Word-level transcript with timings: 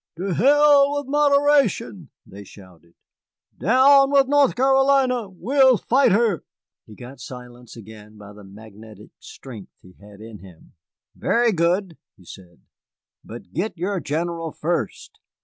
"To 0.17 0.33
hell 0.33 0.95
with 0.95 1.05
moderation!" 1.05 2.09
they 2.25 2.43
shouted. 2.43 2.95
"Down 3.59 4.09
with 4.09 4.27
North 4.27 4.55
Carolina! 4.55 5.29
We'll 5.29 5.77
fight 5.77 6.11
her!" 6.11 6.43
He 6.87 6.95
got 6.95 7.19
silence 7.19 7.77
again 7.77 8.17
by 8.17 8.33
the 8.33 8.43
magnetic 8.43 9.11
strength 9.19 9.73
he 9.83 9.91
had 10.01 10.19
in 10.19 10.39
him. 10.39 10.73
"Very 11.15 11.51
good," 11.51 11.99
he 12.17 12.25
said, 12.25 12.61
"but 13.23 13.53
get 13.53 13.77
your 13.77 13.99
General 13.99 14.51
first. 14.51 15.19